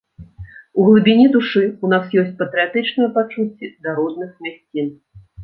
У 0.79 0.85
глыбіні 0.87 1.27
душы 1.35 1.61
ў 1.65 1.85
нас 1.93 2.15
ёсць 2.23 2.33
патрыятычныя 2.41 3.09
пачуцці 3.19 3.67
да 3.85 3.89
родных 4.01 4.31
мясцін. 4.49 4.93